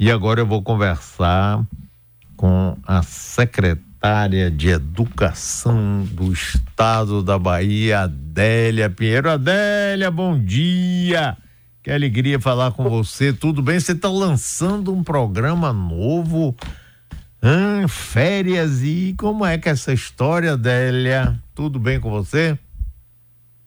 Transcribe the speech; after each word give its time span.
E 0.00 0.10
agora 0.10 0.40
eu 0.40 0.46
vou 0.46 0.62
conversar 0.62 1.62
com 2.34 2.74
a 2.86 3.02
secretária 3.02 4.50
de 4.50 4.70
Educação 4.70 6.04
do 6.06 6.32
Estado 6.32 7.22
da 7.22 7.38
Bahia, 7.38 8.04
Adélia 8.04 8.88
Pinheiro. 8.88 9.30
Adélia, 9.30 10.10
bom 10.10 10.42
dia! 10.42 11.36
Que 11.82 11.90
alegria 11.90 12.40
falar 12.40 12.72
com 12.72 12.88
você. 12.88 13.30
Tudo 13.30 13.60
bem? 13.60 13.78
Você 13.78 13.92
está 13.92 14.08
lançando 14.08 14.90
um 14.90 15.04
programa 15.04 15.70
novo, 15.70 16.56
hum, 17.42 17.86
férias, 17.86 18.82
e 18.82 19.14
como 19.18 19.44
é 19.44 19.58
que 19.58 19.68
é 19.68 19.72
essa 19.72 19.92
história, 19.92 20.54
Adélia? 20.54 21.38
Tudo 21.54 21.78
bem 21.78 22.00
com 22.00 22.08
você? 22.08 22.58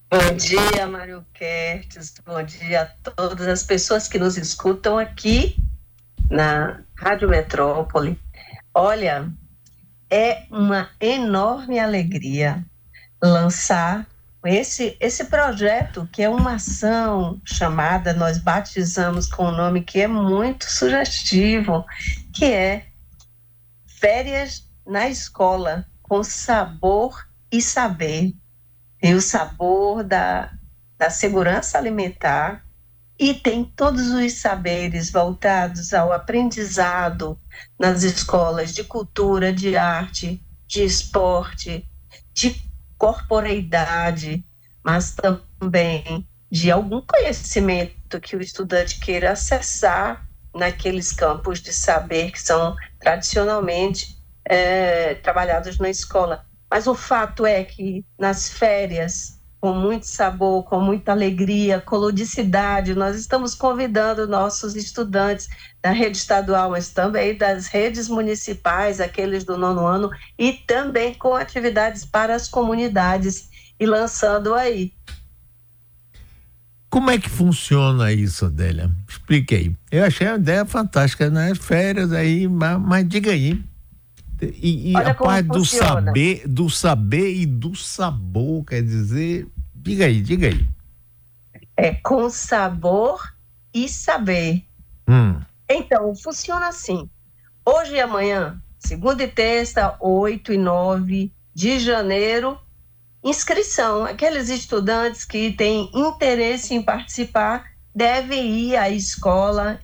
Bom 0.10 0.36
dia, 0.36 0.88
Mário 0.88 1.24
Kertes. 1.32 2.16
Bom 2.26 2.42
dia 2.42 2.82
a 2.82 3.12
todas 3.12 3.48
as 3.48 3.62
pessoas 3.62 4.08
que 4.08 4.18
nos 4.18 4.36
escutam 4.36 4.98
aqui 4.98 5.56
na 6.34 6.82
Rádio 6.98 7.30
Metrópole. 7.30 8.20
Olha, 8.74 9.32
é 10.10 10.44
uma 10.50 10.90
enorme 11.00 11.80
alegria 11.80 12.66
lançar 13.22 14.06
esse, 14.44 14.98
esse 15.00 15.26
projeto, 15.26 16.10
que 16.12 16.22
é 16.22 16.28
uma 16.28 16.56
ação 16.56 17.40
chamada, 17.46 18.14
nós 18.14 18.38
batizamos 18.38 19.28
com 19.28 19.46
um 19.46 19.56
nome 19.56 19.82
que 19.82 20.02
é 20.02 20.08
muito 20.08 20.66
sugestivo, 20.70 21.86
que 22.34 22.46
é 22.46 22.88
Férias 23.86 24.68
na 24.86 25.08
Escola, 25.08 25.86
com 26.02 26.24
sabor 26.24 27.26
e 27.50 27.62
saber. 27.62 28.34
Tem 29.00 29.14
o 29.14 29.22
sabor 29.22 30.04
da, 30.04 30.52
da 30.98 31.10
segurança 31.10 31.78
alimentar, 31.78 32.66
e 33.18 33.34
tem 33.34 33.64
todos 33.64 34.08
os 34.08 34.34
saberes 34.34 35.12
voltados 35.12 35.94
ao 35.94 36.12
aprendizado 36.12 37.40
nas 37.80 38.04
escolas 38.04 38.74
de 38.74 38.84
cultura, 38.84 39.54
de 39.54 39.78
arte, 39.78 40.44
de 40.68 40.84
esporte, 40.84 41.88
de 42.34 42.56
corporeidade, 42.98 44.44
mas 44.84 45.14
também 45.14 46.28
de 46.52 46.72
algum 46.72 47.02
conhecimento 47.02 48.20
que 48.20 48.36
o 48.36 48.42
estudante 48.42 49.00
queira 49.00 49.32
acessar 49.32 50.28
naqueles 50.54 51.12
campos 51.12 51.60
de 51.60 51.74
saber 51.74 52.32
que 52.32 52.42
são 52.42 52.76
tradicionalmente 53.00 54.18
é, 54.46 55.16
trabalhados 55.16 55.80
na 55.80 55.90
escola. 55.90 56.46
Mas 56.70 56.88
o 56.88 56.96
fato 56.96 57.46
é 57.46 57.64
que 57.64 58.06
nas 58.18 58.50
férias 58.50 59.33
com 59.64 59.74
muito 59.74 60.06
sabor, 60.06 60.66
com 60.66 60.82
muita 60.82 61.14
alegria, 61.14 61.80
com 61.80 61.96
ludicidade. 61.96 62.94
Nós 62.94 63.16
estamos 63.16 63.56
convidando 63.56 64.28
nossos 64.28 64.76
estudantes 64.76 65.48
da 65.82 65.90
rede 65.92 66.18
estadual, 66.18 66.72
mas 66.72 66.90
também 66.90 67.38
das 67.38 67.68
redes 67.68 68.10
municipais, 68.10 69.00
aqueles 69.00 69.46
do 69.46 69.58
nono 69.58 69.88
ano, 69.88 70.10
e 70.38 70.52
também 70.52 71.14
com 71.14 71.34
atividades 71.34 72.04
para 72.04 72.36
as 72.36 72.50
comunidades 72.50 73.50
e 73.80 73.86
lançando 73.86 74.54
aí. 74.54 74.92
Como 76.90 77.10
é 77.10 77.18
que 77.18 77.30
funciona 77.30 78.12
isso, 78.12 78.48
Adélia? 78.48 78.92
Explique 79.08 79.56
aí. 79.56 79.76
Eu 79.90 80.04
achei 80.04 80.28
a 80.28 80.36
ideia 80.36 80.66
fantástica 80.66 81.30
nas 81.30 81.52
né? 81.52 81.56
férias 81.56 82.12
aí, 82.12 82.50
mas, 82.50 82.82
mas 82.82 83.08
diga 83.08 83.32
aí. 83.32 83.64
E, 84.42 84.92
e 84.92 84.98
a 84.98 85.14
parte 85.14 85.48
do 85.48 85.66
saber, 85.66 86.48
do 86.48 86.70
saber 86.70 87.34
e 87.36 87.46
do 87.46 87.76
sabor, 87.76 88.66
quer 88.66 88.82
dizer, 88.82 89.48
diga 89.74 90.06
aí, 90.06 90.22
diga 90.22 90.48
aí. 90.48 90.68
É 91.78 91.94
com 91.94 92.30
sabor 92.30 93.34
e 93.74 93.88
saber. 93.88 94.66
Hum. 95.08 95.40
Então, 95.70 96.14
funciona 96.16 96.68
assim. 96.68 97.10
Hoje 97.66 97.96
e 97.96 98.02
amanhã, 98.02 98.62
segunda 98.80 99.24
e 99.24 99.28
terça, 99.28 99.96
8 100.00 100.54
e 100.54 100.58
9 100.58 101.32
de 101.54 101.80
janeiro, 101.80 102.60
inscrição. 103.24 104.04
Aqueles 104.04 104.50
estudantes 104.50 105.26
que 105.26 105.52
têm 105.54 105.90
interesse 105.94 106.74
em 106.74 106.82
participar 106.82 107.72
devem 107.96 108.60
ir 108.60 108.76
à 108.76 108.90
escola 108.90 109.80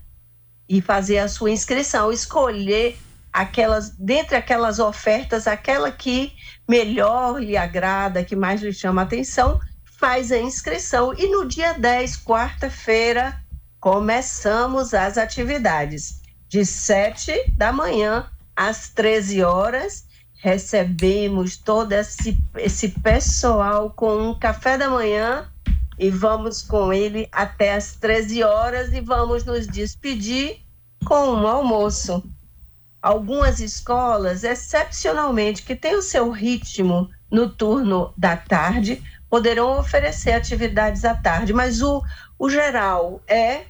e 0.68 0.82
fazer 0.82 1.20
a 1.20 1.28
sua 1.28 1.50
inscrição, 1.50 2.12
escolher 2.12 2.98
aquelas, 3.32 3.92
dentre 3.98 4.36
aquelas 4.36 4.80
ofertas, 4.80 5.48
aquela 5.48 5.92
que 5.92 6.34
melhor 6.68 7.42
lhe 7.42 7.58
agrada, 7.58 8.24
que 8.24 8.36
mais 8.36 8.62
lhe 8.62 8.74
chama 8.74 9.02
a 9.02 9.06
atenção, 9.06 9.60
faz 9.98 10.32
a 10.32 10.38
inscrição 10.38 11.14
e 11.14 11.28
no 11.28 11.48
dia 11.48 11.74
10, 11.74 12.18
quarta-feira, 12.24 13.40
começamos 13.80 14.94
as 14.94 15.18
atividades. 15.18 16.22
De 16.48 16.66
7 16.66 17.54
da 17.58 17.72
manhã 17.72 18.28
às 18.56 18.90
13 18.90 19.44
horas, 19.44 20.06
recebemos 20.42 21.58
todo 21.58 21.92
esse, 21.92 22.38
esse 22.58 22.90
pessoal 22.90 23.92
com 23.92 24.30
um 24.30 24.40
café 24.40 24.78
da 24.78 24.90
manhã 24.90 25.48
e 25.98 26.10
vamos 26.10 26.62
com 26.62 26.94
ele 26.94 27.28
até 27.32 27.74
às 27.74 27.94
13 27.96 28.42
horas 28.44 28.94
e 28.94 29.02
vamos 29.02 29.44
nos 29.44 29.68
despedir 29.68 30.62
com 31.06 31.34
um 31.34 31.48
almoço 31.48 32.24
algumas 33.02 33.60
escolas, 33.60 34.44
excepcionalmente, 34.44 35.64
que 35.64 35.76
têm 35.76 35.96
o 35.96 36.02
seu 36.02 36.30
ritmo 36.30 37.10
no 37.32 37.50
turno 37.50 38.14
da 38.18 38.36
tarde, 38.36 39.02
poderão 39.30 39.80
oferecer 39.80 40.32
atividades 40.32 41.06
à 41.06 41.14
tarde, 41.14 41.54
mas 41.54 41.82
o, 41.82 42.04
o 42.38 42.50
geral 42.50 43.22
é 43.28 43.66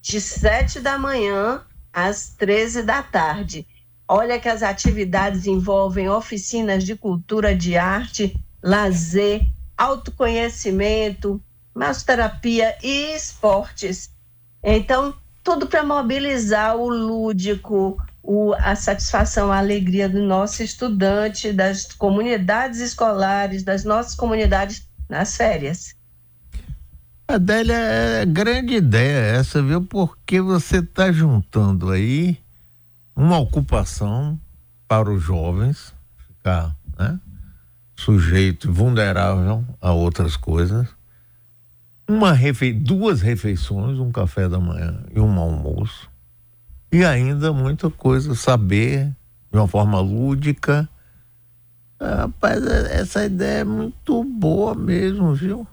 de 0.00 0.20
7 0.20 0.80
da 0.80 0.98
manhã 0.98 1.62
às 1.92 2.30
13 2.30 2.82
da 2.82 3.02
tarde. 3.02 3.66
Olha 4.08 4.40
que 4.40 4.48
as 4.48 4.62
atividades 4.62 5.46
envolvem 5.46 6.08
oficinas 6.08 6.84
de 6.84 6.96
cultura, 6.96 7.54
de 7.54 7.76
arte, 7.76 8.34
lazer, 8.62 9.46
autoconhecimento, 9.76 11.40
massoterapia 11.74 12.76
e 12.82 13.14
esportes. 13.14 14.10
Então, 14.62 15.14
tudo 15.42 15.66
para 15.66 15.82
mobilizar 15.82 16.76
o 16.76 16.88
lúdico, 16.88 17.96
o, 18.22 18.54
a 18.54 18.74
satisfação, 18.76 19.50
a 19.50 19.58
alegria 19.58 20.08
do 20.08 20.22
nosso 20.22 20.62
estudante, 20.62 21.52
das 21.52 21.86
comunidades 21.92 22.80
escolares, 22.80 23.62
das 23.62 23.84
nossas 23.84 24.14
comunidades 24.14 24.88
nas 25.08 25.36
férias. 25.36 25.94
Adélia, 27.26 27.74
é 27.74 28.26
grande 28.26 28.74
ideia 28.74 29.38
essa, 29.38 29.62
viu? 29.62 29.82
Porque 29.82 30.40
você 30.40 30.78
está 30.78 31.10
juntando 31.10 31.90
aí 31.90 32.38
uma 33.16 33.38
ocupação 33.38 34.38
para 34.86 35.10
os 35.10 35.22
jovens, 35.22 35.94
ficar 36.26 36.76
né, 36.98 37.18
sujeito, 37.96 38.70
vulnerável 38.70 39.64
a 39.80 39.92
outras 39.92 40.36
coisas, 40.36 40.86
uma 42.06 42.32
refe... 42.32 42.72
duas 42.72 43.22
refeições, 43.22 43.98
um 43.98 44.12
café 44.12 44.48
da 44.48 44.58
manhã 44.58 45.02
e 45.14 45.18
um 45.18 45.38
almoço, 45.38 46.10
e 46.92 47.04
ainda 47.04 47.52
muita 47.52 47.90
coisa, 47.90 48.34
saber 48.34 49.06
de 49.50 49.58
uma 49.58 49.66
forma 49.66 49.98
lúdica. 49.98 50.88
Rapaz, 51.98 52.64
essa 52.66 53.24
ideia 53.24 53.60
é 53.60 53.64
muito 53.64 54.22
boa 54.22 54.74
mesmo, 54.74 55.34
viu? 55.34 55.66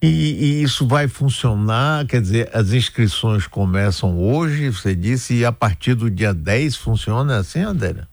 E, 0.00 0.06
e, 0.06 0.62
isso 0.62 0.86
vai 0.86 1.08
funcionar, 1.08 2.06
quer 2.06 2.22
dizer, 2.22 2.48
as 2.54 2.72
inscrições 2.72 3.46
começam 3.46 4.18
hoje, 4.18 4.70
você 4.70 4.94
disse, 4.94 5.34
e 5.34 5.44
a 5.44 5.52
partir 5.52 5.94
do 5.94 6.10
dia 6.10 6.32
10 6.32 6.76
funciona 6.76 7.36
assim, 7.36 7.60
Andréa? 7.60 8.08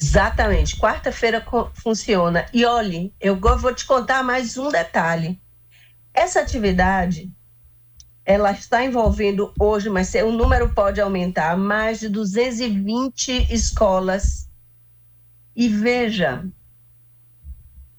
Exatamente, 0.00 0.76
quarta-feira 0.78 1.44
funciona. 1.74 2.46
E 2.52 2.64
olhe, 2.64 3.12
eu 3.20 3.36
vou 3.36 3.74
te 3.74 3.84
contar 3.84 4.22
mais 4.22 4.56
um 4.56 4.70
detalhe. 4.70 5.38
Essa 6.14 6.40
atividade 6.40 7.30
ela 8.24 8.52
está 8.52 8.84
envolvendo 8.84 9.52
hoje, 9.58 9.90
mas 9.90 10.14
o 10.14 10.30
número 10.30 10.72
pode 10.72 11.00
aumentar, 11.00 11.56
mais 11.56 11.98
de 12.00 12.08
220 12.08 13.52
escolas. 13.52 14.48
E 15.54 15.68
veja, 15.68 16.46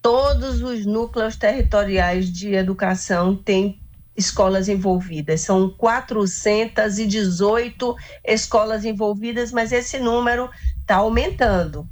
todos 0.02 0.62
os 0.62 0.86
núcleos 0.86 1.36
territoriais 1.36 2.32
de 2.32 2.54
educação 2.54 3.36
têm 3.36 3.82
escolas 4.16 4.70
envolvidas. 4.70 5.42
São 5.42 5.70
418 5.70 7.96
escolas 8.24 8.86
envolvidas, 8.86 9.52
mas 9.52 9.72
esse 9.72 10.00
número 10.00 10.50
está 10.82 10.98
aumentando. 10.98 11.88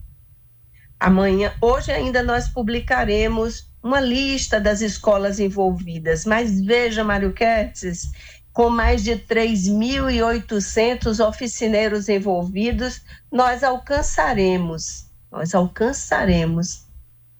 Amanhã, 1.01 1.51
hoje 1.59 1.91
ainda 1.91 2.21
nós 2.21 2.47
publicaremos 2.47 3.67
uma 3.81 3.99
lista 3.99 4.61
das 4.61 4.81
escolas 4.81 5.39
envolvidas, 5.39 6.25
mas 6.25 6.61
veja, 6.61 7.03
Mário 7.03 7.33
Kertz, 7.33 8.11
com 8.53 8.69
mais 8.69 9.03
de 9.03 9.13
3.800 9.13 11.27
oficineiros 11.27 12.07
envolvidos, 12.07 13.01
nós 13.31 13.63
alcançaremos, 13.63 15.07
nós 15.31 15.55
alcançaremos 15.55 16.85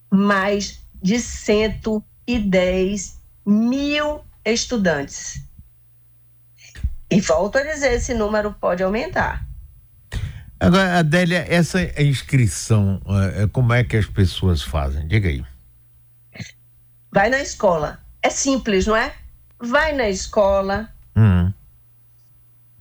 mais 0.10 0.80
de 1.00 1.19
110 1.19 3.19
mil 3.46 4.22
estudantes. 4.44 5.40
E 7.12 7.22
volto 7.22 7.60
a 7.60 7.64
dizer, 7.64 7.94
esse 7.94 8.16
número 8.16 8.56
pode 8.60 8.81
aumentar. 8.81 9.50
Agora, 10.62 11.00
Adélia, 11.00 11.44
essa 11.50 11.81
inscrição, 12.00 13.02
é, 13.36 13.48
como 13.48 13.74
é 13.74 13.84
que 13.84 13.98
as 13.98 14.06
pessoas 14.06 14.62
fazem? 14.62 15.08
Diga 15.08 15.28
aí. 15.28 15.44
Vai 17.12 17.31
na 17.31 17.42
escola. 17.42 18.00
É 18.22 18.30
simples, 18.30 18.86
não 18.86 18.96
é? 18.96 19.12
Vai 19.60 19.94
na 19.94 20.08
escola. 20.08 20.88
Hum. 21.16 21.52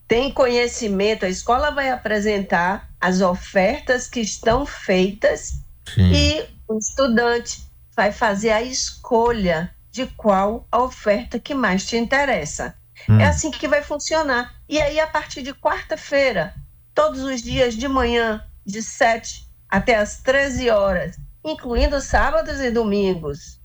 Tem 0.07 0.31
conhecimento, 0.31 1.25
a 1.25 1.31
escola 1.31 1.71
vai 1.71 1.89
apresentar 1.89 2.91
as 3.01 3.23
ofertas 3.23 4.07
que 4.07 4.21
estão 4.21 4.67
feitas 4.67 5.55
Sim. 5.95 6.13
e 6.13 6.45
o 6.69 6.77
estudante 6.77 7.63
vai 7.97 8.13
fazer 8.13 8.51
a 8.51 8.61
escolha 8.61 9.75
de 9.91 10.05
qual 10.19 10.69
a 10.71 10.83
oferta 10.83 11.39
que 11.39 11.55
mais 11.55 11.87
te 11.87 11.97
interessa. 11.97 12.75
Hum. 13.09 13.19
É 13.19 13.27
assim 13.27 13.51
que 13.51 13.67
vai 13.67 13.83
funcionar. 13.83 14.55
E 14.69 14.79
aí, 14.83 15.01
a 15.01 15.07
partir 15.07 15.43
de 15.43 15.55
quarta-feira, 15.55 16.55
todos 16.95 17.21
os 17.23 17.43
dias 17.43 17.75
de 17.75 17.89
manhã, 17.89 18.45
de 18.65 18.83
7 18.83 19.49
até 19.69 19.97
as 19.97 20.19
13 20.21 20.71
horas, 20.71 21.17
incluindo 21.45 22.01
sábados 22.01 22.61
e 22.61 22.71
domingos, 22.71 23.61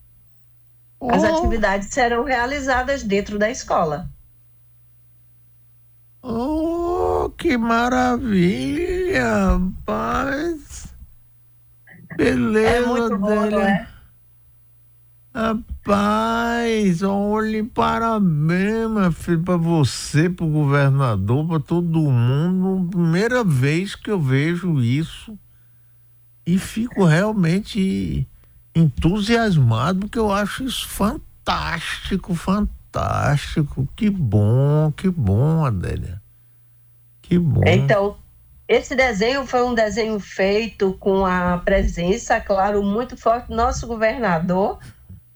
oh. 0.99 1.11
as 1.11 1.23
atividades 1.23 1.89
serão 1.89 2.23
realizadas 2.23 3.03
dentro 3.03 3.39
da 3.39 3.49
escola. 3.49 4.09
Oh, 6.21 7.29
que 7.37 7.57
maravilha, 7.57 9.23
rapaz! 9.23 10.87
Beleza, 12.17 12.77
é 12.77 12.85
muito 12.85 13.17
bom, 13.17 13.45
não 13.49 13.61
é? 13.61 13.87
Rapaz, 15.87 17.03
olhe, 17.03 17.61
parabéns, 17.61 18.89
meu 18.89 19.11
filho, 19.11 19.43
para 19.43 19.55
você, 19.55 20.27
para 20.27 20.43
o 20.43 20.49
governador, 20.49 21.47
para 21.47 21.59
todo 21.59 22.09
mundo. 22.09 22.89
Primeira 22.89 23.43
vez 23.43 23.93
que 23.93 24.09
eu 24.09 24.19
vejo 24.19 24.81
isso 24.81 25.37
e 26.43 26.57
fico 26.57 27.05
realmente 27.05 28.27
entusiasmado, 28.73 29.99
porque 29.99 30.17
eu 30.17 30.31
acho 30.31 30.63
isso 30.63 30.87
fantástico, 30.89 32.33
fantástico. 32.33 33.87
Que 33.95 34.09
bom, 34.09 34.91
que 34.91 35.07
bom, 35.07 35.63
Adélia. 35.63 36.19
Que 37.21 37.37
bom. 37.37 37.61
Então, 37.63 38.17
esse 38.67 38.95
desenho 38.95 39.45
foi 39.45 39.61
um 39.61 39.75
desenho 39.75 40.19
feito 40.19 40.93
com 40.93 41.27
a 41.27 41.59
presença, 41.59 42.41
claro, 42.41 42.81
muito 42.81 43.15
forte 43.15 43.49
do 43.49 43.55
nosso 43.55 43.85
governador 43.85 44.79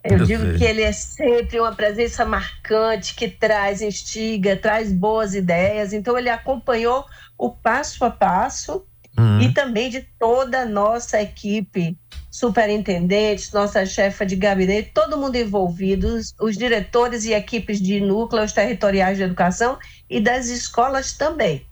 eu, 0.02 0.18
eu 0.18 0.24
digo 0.24 0.42
sei. 0.42 0.58
que 0.58 0.64
ele 0.64 0.82
é 0.82 0.92
sempre 0.92 1.60
uma 1.60 1.74
presença 1.74 2.24
marcante, 2.24 3.14
que 3.14 3.28
traz, 3.28 3.82
instiga, 3.82 4.56
traz 4.56 4.92
boas 4.92 5.34
ideias. 5.34 5.92
Então, 5.92 6.18
ele 6.18 6.30
acompanhou 6.30 7.04
o 7.36 7.50
passo 7.50 8.04
a 8.04 8.10
passo 8.10 8.84
uhum. 9.18 9.40
e 9.40 9.52
também 9.52 9.90
de 9.90 10.00
toda 10.18 10.62
a 10.62 10.66
nossa 10.66 11.20
equipe, 11.20 11.96
superintendentes, 12.30 13.52
nossa 13.52 13.84
chefa 13.84 14.24
de 14.24 14.36
gabinete, 14.36 14.92
todo 14.94 15.18
mundo 15.18 15.36
envolvido, 15.36 16.16
os, 16.16 16.34
os 16.40 16.56
diretores 16.56 17.24
e 17.24 17.32
equipes 17.32 17.80
de 17.80 18.00
núcleos 18.00 18.52
territoriais 18.52 19.18
de 19.18 19.24
educação 19.24 19.78
e 20.08 20.20
das 20.20 20.48
escolas 20.48 21.12
também. 21.12 21.66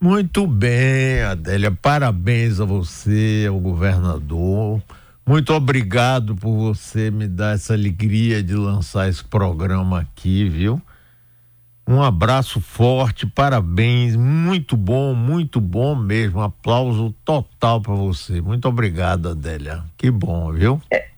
Muito 0.00 0.46
bem, 0.46 1.22
Adélia. 1.22 1.70
Parabéns 1.70 2.60
a 2.60 2.64
você, 2.64 3.46
ao 3.48 3.58
governador. 3.58 4.82
Muito 5.28 5.52
obrigado 5.52 6.36
por 6.36 6.54
você 6.56 7.10
me 7.10 7.26
dar 7.26 7.56
essa 7.56 7.74
alegria 7.74 8.42
de 8.44 8.54
lançar 8.54 9.08
esse 9.08 9.24
programa 9.24 10.00
aqui, 10.00 10.48
viu? 10.48 10.80
Um 11.88 12.00
abraço 12.00 12.60
forte, 12.60 13.26
parabéns, 13.26 14.14
muito 14.14 14.76
bom, 14.76 15.14
muito 15.14 15.60
bom 15.60 15.96
mesmo. 15.96 16.40
Aplauso 16.40 17.12
total 17.24 17.80
para 17.80 17.94
você. 17.94 18.40
Muito 18.40 18.68
obrigado, 18.68 19.28
Adélia. 19.28 19.82
Que 19.96 20.10
bom, 20.10 20.52
viu? 20.52 20.80
É. 20.90 21.15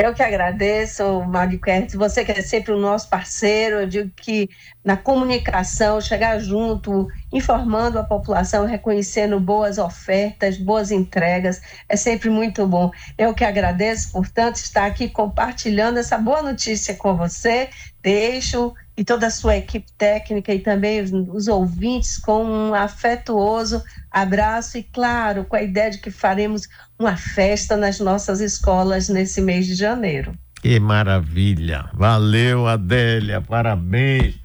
Eu 0.00 0.14
que 0.14 0.22
agradeço, 0.22 1.24
Mário 1.24 1.58
Kertz, 1.60 1.92
você 1.94 2.24
que 2.24 2.30
é 2.30 2.40
sempre 2.40 2.70
o 2.70 2.78
nosso 2.78 3.08
parceiro, 3.10 3.80
eu 3.80 3.88
digo 3.88 4.08
que 4.14 4.48
na 4.84 4.96
comunicação, 4.96 6.00
chegar 6.00 6.38
junto, 6.38 7.08
informando 7.32 7.98
a 7.98 8.04
população, 8.04 8.64
reconhecendo 8.64 9.40
boas 9.40 9.76
ofertas, 9.76 10.56
boas 10.56 10.92
entregas, 10.92 11.60
é 11.88 11.96
sempre 11.96 12.30
muito 12.30 12.64
bom. 12.64 12.92
Eu 13.18 13.34
que 13.34 13.44
agradeço, 13.44 14.12
portanto, 14.12 14.54
estar 14.58 14.86
aqui 14.86 15.08
compartilhando 15.08 15.98
essa 15.98 16.16
boa 16.16 16.42
notícia 16.42 16.94
com 16.94 17.16
você. 17.16 17.68
Deixo 18.00 18.72
e 18.98 19.04
toda 19.04 19.28
a 19.28 19.30
sua 19.30 19.56
equipe 19.56 19.86
técnica 19.96 20.52
e 20.52 20.58
também 20.58 21.00
os, 21.00 21.12
os, 21.12 21.46
ouvintes 21.46 22.18
com 22.18 22.44
um 22.44 22.74
afetuoso 22.74 23.80
abraço 24.10 24.76
e, 24.76 24.82
claro, 24.82 25.44
com 25.44 25.54
a 25.54 25.62
ideia 25.62 25.92
de 25.92 25.98
que 25.98 26.10
faremos 26.10 26.68
uma 26.98 27.16
festa 27.16 27.76
nas 27.76 28.00
nossas 28.00 28.40
escolas 28.40 29.08
nesse 29.08 29.40
mês 29.40 29.68
de 29.68 29.76
janeiro. 29.76 30.34
Que 30.60 30.80
maravilha! 30.80 31.88
Valeu, 31.94 32.66
Adélia, 32.66 33.40
parabéns! 33.40 34.40